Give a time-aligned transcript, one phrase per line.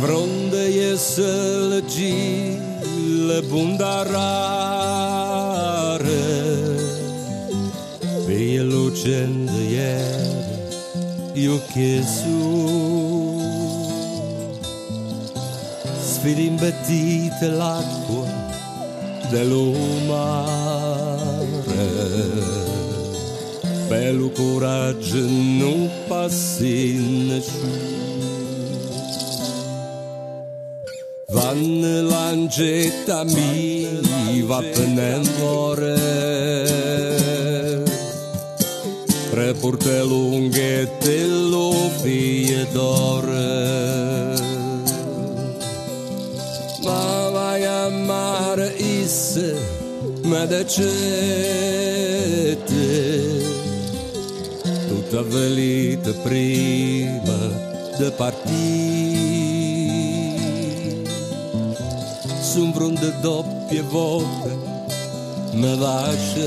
[0.00, 1.32] Vrunde iese
[1.68, 4.76] lăgile bundarare
[8.26, 10.44] Fie lucent de ieri,
[11.34, 12.40] eu chesu
[16.08, 18.24] Sfide imbetite l'acqua
[19.30, 20.66] dell'umare
[23.88, 25.78] Belo coragem, não
[26.08, 28.35] passe na chuva
[31.28, 35.98] Vanlangeta mi vapnem ore
[39.30, 41.90] Pre purte lunghe te lo
[42.72, 44.34] d'ore.
[46.84, 49.58] Ma vai a mare isse
[50.22, 50.64] ma de
[54.88, 57.38] Tutta velite prima
[57.98, 59.25] de partire
[62.56, 64.52] sombron de doppie volte
[65.52, 66.46] me lasciate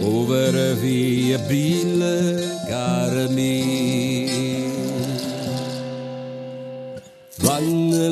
[0.00, 2.16] povera via bille
[2.68, 4.34] cara mia
[7.44, 7.68] Van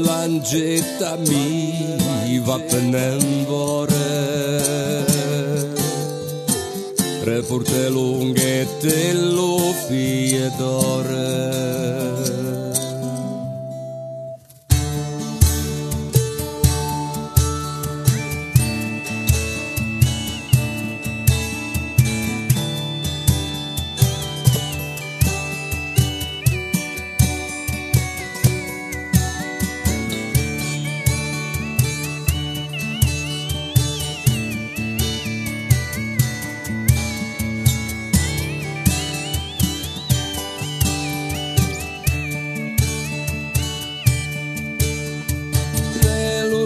[0.06, 4.08] l'angetta mi va penendore
[7.20, 12.44] Tre porte lunghe te lo fie d'ore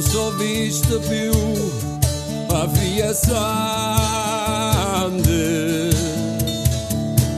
[0.01, 1.33] só viste più
[2.49, 3.13] havia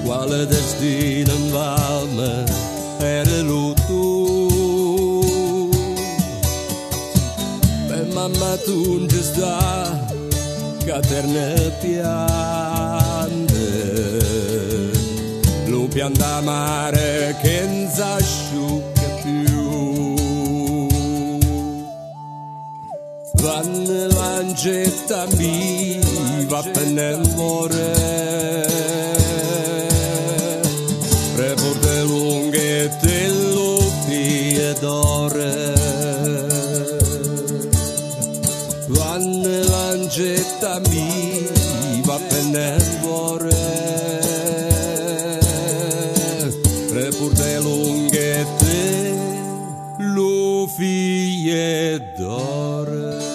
[0.04, 2.44] Qual quale destino in valma
[2.98, 3.42] era
[3.86, 5.20] tu
[7.88, 10.06] per mamma tu non sta
[10.84, 13.70] caterna piande
[15.66, 17.66] maré que mare che
[23.60, 26.00] Vanne l'angetta mi
[26.46, 27.92] va penendore
[31.36, 35.74] Preporte lunghe te lo fie d'ore
[38.88, 43.64] Vanne l'angetta mi va penendore
[46.88, 48.70] Preporte lunghe te
[50.66, 53.29] fie d'ore